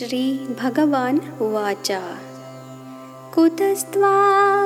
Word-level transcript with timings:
श्रीभगवान् 0.00 1.42
उवाच। 1.42 1.88
कुतस्त्वा 3.34 4.16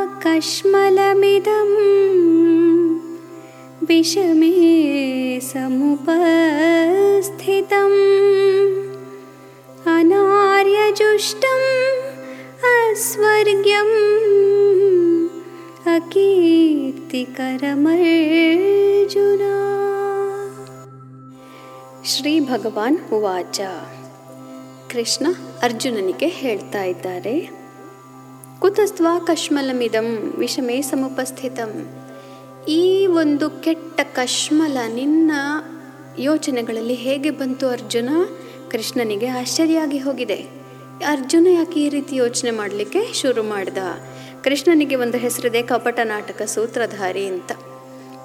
कश्मलमिदं 0.07 1.71
विषमे 3.87 4.53
समुपस्थितम्। 5.40 6.12
अनार्यजुष्टम् 9.99 11.66
अस्वर्ग्यम् 12.64 14.08
अकीर्तिकरमर्जुना। 15.87 16.64
श्रीभगवान् 22.05 23.12
उवाच। 23.12 23.60
ಕೃಷ್ಣ 24.95 25.27
ಅರ್ಜುನನಿಗೆ 25.62 26.27
ಹೇಳ್ತಾ 26.27 26.84
ಇದ್ದಾರೆ. 26.84 27.50
ಕುತಸ್ತ್ವ 28.60 29.06
ಕಶ್ಮಲಮಿದಂ 29.24 30.34
ವಿಷಮೇ 30.38 30.82
ಸಮುಪಸ್ಥಿತಂ. 30.82 31.88
ಈ 32.68 33.06
ಒಂದು 33.06 33.51
ಕೆಟ್ಟ 33.51 34.01
ಕಶ್ಮಲ 34.01 34.78
ನಿನ್ನ 34.95 35.32
ಯೋಚನೆಗಳಲ್ಲಿ 36.18 36.95
ಹೇಗೆ 36.95 37.30
ಬಂತು 37.30 37.68
ಅರ್ಜುನ? 37.68 38.09
ಕೃಷ್ಣನಿಗೆ 38.70 39.27
ಆಶ್ಚರ್ಯ 39.27 39.78
ಆಗಿ 39.78 39.98
ಹೋಗಿದೆ. 39.98 40.34
ಅರ್ಜುನ 41.06 41.46
ಯಾಕೆ 41.51 41.80
ಈ 41.80 41.88
ರೀತಿ 41.88 42.16
ಯೋಚನೆ 42.16 42.51
ಮಾಡಲಿಕ್ಕೆ 42.51 43.12
ಶುರು 43.12 43.42
ಮಾಡ್ದ? 43.42 43.79
ಕೃಷ್ಣನಿಗೆ 44.42 44.95
ಒಂದು 44.95 45.18
ಹೆಸರಿದೆ 45.18 45.62
ಕಪಟ 45.62 46.01
ನಾಟಕ 46.04 46.42
ಸೂತ್ರಧಾರಿ 46.42 47.26
ಅಂತ. 47.26 47.52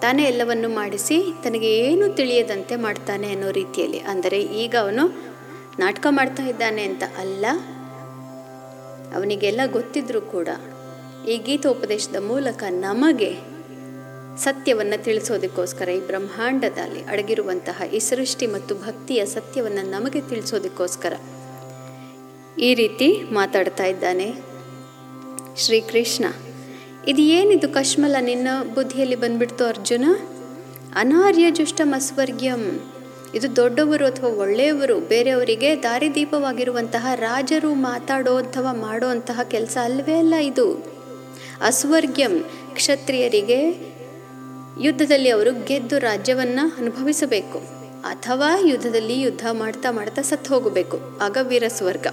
ತಾನೇ 0.02 0.24
ಎಲ್ಲವನ್ನು 0.24 0.70
ಮಾಡಿಸಿ 0.70 1.34
ತನಗೆ 1.44 1.78
ಏನು 1.78 2.16
ತಿಳಿಯದಂತೆ 2.16 2.76
ಮಾಡ್ತಾನೆ 2.76 3.32
ಅನ್ನೋ 3.32 3.52
ರೀತಿಯಲ್ಲಿ. 3.52 4.00
ಅಂದರೆ 4.00 4.42
ಈಗ 4.42 4.76
ಅವನು 4.82 5.29
ನಾಟಕ 5.82 6.06
ಮಾಡ್ತಾ 6.18 6.44
ಇದ್ದಾನೆ 6.52 6.84
ಅಂತ 6.90 7.04
ಅಲ್ಲ, 7.24 7.46
ಅವನಿಗೆಲ್ಲ 9.18 9.62
ಗೊತ್ತಿದ್ರೂ 9.78 10.22
ಕೂಡ 10.34 10.50
ಈ 11.32 11.36
ಗೀತೋಪದೇಶದ 11.48 12.18
ಮೂಲಕ 12.32 12.64
ನಮಗೆ 12.86 13.32
ಸತ್ಯವನ್ನು 14.46 14.98
ತಿಳಿಸೋದಕ್ಕೋಸ್ಕರ, 15.08 15.88
ಈ 15.98 16.02
ಬ್ರಹ್ಮಾಂಡದಲ್ಲಿ 16.10 17.02
ಅಡಗಿರುವಂತಹ 17.14 17.88
ಈ 17.98 18.00
ಸೃಷ್ಟಿ 18.10 18.46
ಮತ್ತು 18.56 18.76
ಭಕ್ತಿಯ 18.86 19.22
ಸತ್ಯವನ್ನು 19.36 19.84
ನಮಗೆ 19.96 20.22
ತಿಳಿಸೋದಕ್ಕೋಸ್ಕರ 20.30 21.14
ಈ 22.68 22.70
ರೀತಿ 22.82 23.10
ಮಾತಾಡ್ತಾ 23.38 23.88
ಇದ್ದಾನೆ 23.94 24.28
ಶ್ರೀಕೃಷ್ಣ. 25.64 26.26
ಇದು 27.12 27.22
ಏನಿದು 27.38 27.68
ಕಶ್ಮಲ? 27.76 28.16
ನಿನ್ನ 28.30 28.50
ಬುದ್ಧಿಯಲ್ಲಿ 28.76 29.18
ಬಂದ್ಬಿಡ್ತು 29.24 29.64
ಅರ್ಜುನ? 29.66 30.06
ಅನಾರ್ಯ 31.02 31.46
ಜುಷ್ಟಂ 31.60 31.90
ಅಸ್ವರ್ಗ್ಯಂ 32.00 32.64
ಇದು 33.36 33.56
ದೊಡ್ಡವರು 33.56 34.06
ಅಥವಾ 34.06 34.30
ಒಳ್ಳೆಯವರು, 34.30 35.00
ಬೇರೆಯವರಿಗೆ 35.00 35.84
ದಾರಿದೀಪವಾಗಿರುವಂತಹ 35.84 37.08
ರಾಜರು 37.16 37.74
ಮಾತಾಡೋ 37.74 38.38
ಅಥವಾ 38.38 38.74
ಮಾಡೋ 38.74 39.08
ಅಂತಹ 39.08 39.40
ಕೆಲಸ 39.44 39.78
ಅಲ್ಲವೇ 39.84 40.14
ಅಲ್ಲ 40.14 40.34
ಇದು. 40.34 40.74
ಅಸ್ವರ್ಗ್ಯಂ 41.62 42.44
ಕ್ಷತ್ರಿಯರಿಗೆ 42.74 43.90
ಯುದ್ಧದಲ್ಲಿ 44.82 45.30
ಅವರು 45.30 45.66
ಗೆದ್ದು 45.66 45.98
ರಾಜ್ಯವನ್ನು 45.98 46.78
ಅನುಭವಿಸಬೇಕು. 46.78 47.58
ಅಥವಾ 48.04 48.68
ಯುದ್ಧದಲ್ಲಿ 48.68 49.22
ಯುದ್ಧ 49.22 49.48
ಮಾಡ್ತಾ 49.52 49.92
ಮಾಡ್ತಾ 49.92 50.22
ಸತ್ತು 50.22 50.54
ಹೋಗಬೇಕು 50.54 51.00
ಆಗ 51.22 51.38
ವೀರಸ್ವರ್ಗ. 51.42 52.08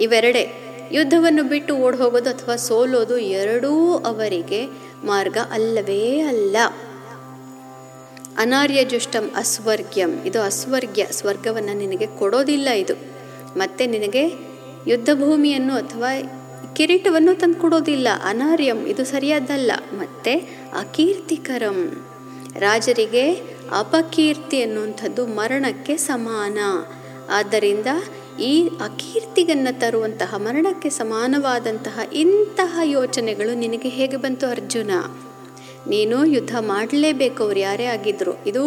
ಇವೆರಡೇ. 0.00 0.50
ಯುದ್ಧವನ್ನು 0.92 1.44
ಬಿಟ್ಟು 1.44 1.76
ಓಡ್ 1.76 1.96
ಹೋಗೋದು 1.96 2.30
ಅಥವಾ 2.30 2.56
ಸೋಲೋದು 2.56 3.18
ಎರಡೂ 3.18 3.92
ಅವರಿಗೆ 4.06 4.66
ಮಾರ್ಗ 5.04 5.38
ಅಲ್ಲವೇ 5.50 6.20
ಅಲ್ಲ. 6.20 6.56
ಅನಾರ್ಯ 8.38 8.84
ಜುಷ್ಟಂ 8.84 9.30
ಅಸ್ವರ್ಗ್ಯಂ. 9.36 10.22
ಇದು 10.26 10.42
ಅಸ್ವರ್ಗ್ಯ, 10.42 11.06
ಸ್ವರ್ಗವನ್ನು 11.10 11.76
ನಿನಗೆ 11.78 12.06
ಕೊಡೋದಿಲ್ಲ 12.06 12.68
ಇದು. 12.68 12.94
ಮತ್ತೆ 13.56 13.86
ನಿನಗೆ 13.86 14.26
ಯುದ್ಧ 14.86 15.08
ಭೂಮಿಯನ್ನು 15.14 15.74
ಅಥವಾ 15.74 16.08
ಕಿರೀಟವನ್ನು 16.74 17.34
ತಂದು 17.34 17.60
ಕೊಡೋದಿಲ್ಲ 17.60 18.08
ಅನಾರ್ಯಂ, 18.24 18.86
ಇದು 18.86 19.04
ಸರಿಯಾದಲ್ಲ. 19.04 19.72
ಮತ್ತೆ 19.92 20.34
ಅಕೀರ್ತಿಕರಂ. 20.78 22.06
ರಾಜರಿಗೆ 22.58 23.32
ಅಪಕೀರ್ತಿ 23.70 24.62
ಅನ್ನುವಂಥದ್ದು 24.62 25.26
ಮರಣಕ್ಕೆ 25.26 25.96
ಸಮಾನ. 25.96 26.58
ಆದ್ದರಿಂದ 27.30 27.86
ಈ 28.40 28.68
ಅಕೀರ್ತಿಯನ್ನು 28.68 29.80
ತರುವಂತಹ, 29.80 30.34
ಮರಣಕ್ಕೆ 30.36 30.90
ಸಮಾನವಾದಂತಹ 30.90 32.00
ಇಂತಹ 32.12 32.80
ಯೋಚನೆಗಳು 32.84 33.58
ನಿನಗೆ 33.58 33.88
ಹೇಗೆ 33.88 34.16
ಬಂತು 34.16 34.46
ಅರ್ಜುನ? 34.46 34.90
ನೀನು 35.92 36.18
ಯುದ್ಧ 36.34 36.54
ಮಾಡಲೇಬೇಕು, 36.72 37.40
ಅವ್ರು 37.46 37.60
ಯಾರೇ 37.68 37.86
ಆಗಿದ್ರು. 37.96 38.34
ಇದು 38.50 38.62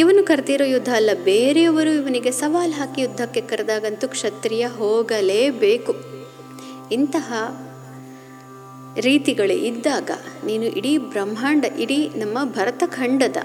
ಇವನು 0.00 0.22
ಕರೆದಿರೋ 0.30 0.64
ಯುದ್ಧ 0.72 0.90
ಅಲ್ಲ, 0.98 1.10
ಬೇರೆಯವರು 1.32 1.92
ಇವನಿಗೆ 2.00 2.32
ಸವಾಲು 2.40 2.74
ಹಾಕಿ 2.78 3.00
ಯುದ್ಧಕ್ಕೆ 3.04 3.42
ಕರೆದಾಗಂತೂ 3.50 4.08
ಕ್ಷತ್ರಿಯ 4.14 4.64
ಹೋಗಲೇಬೇಕು. 4.78 5.94
ಇಂತಹ 6.96 7.30
ರೀತಿಗಳು 9.06 9.56
ಇದ್ದಾಗ 9.70 10.10
ನೀನು 10.46 10.66
ಇಡೀ 10.78 10.92
ಬ್ರಹ್ಮಾಂಡ, 11.12 11.64
ಇಡೀ 11.84 11.98
ನಮ್ಮ 12.22 12.38
ಭರತಖಂಡದ 12.56 13.40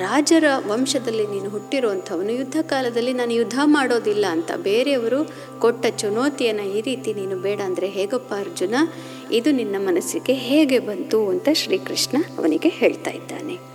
ರಾಜರ 0.00 0.46
ವಂಶದಲ್ಲಿ 0.70 1.24
ನೀನು 1.32 1.48
ಹುಟ್ಟಿರುವಂಥವನು. 1.54 2.32
ಯುದ್ಧ 2.38 2.58
ಕಾಲದಲ್ಲಿ 2.70 3.12
ನಾನು 3.18 3.32
ಯುದ್ಧ 3.38 3.56
ಮಾಡೋದಿಲ್ಲ 3.74 4.24
ಅಂತ 4.36 4.50
ಬೇರೆಯವರು 4.68 5.18
ಕೊಟ್ಟ 5.64 5.84
ಚುನೌತಿಯನ್ನು 6.00 6.64
ಈ 6.76 6.80
ರೀತಿ 6.86 7.10
ನೀನು 7.18 7.36
ಬೇಡ 7.46 7.60
ಅಂದರೆ 7.68 7.88
ಹೇಗಪ್ಪ 7.96 8.32
ಅರ್ಜುನ? 8.44 8.74
ಇದು 9.32 9.50
ನಿನ್ನ 9.50 9.76
ಮನಸ್ಸಿಗೆ 9.78 10.34
ಹೇಗೆ 10.34 10.78
ಬಂತು 10.78 11.28
ಅಂತ 11.28 11.48
ಶ್ರೀಕೃಷ್ಣ 11.52 12.16
ಅವನಿಗೆ 12.38 12.68
ಹೇಳ್ತಾ 12.68 13.10
ಇದ್ದಾನೆ. 13.10 13.71